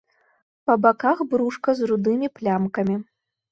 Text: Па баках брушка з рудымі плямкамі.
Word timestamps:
Па 0.69 0.77
баках 0.85 1.21
брушка 1.35 1.69
з 1.81 1.91
рудымі 1.93 2.27
плямкамі. 2.41 3.01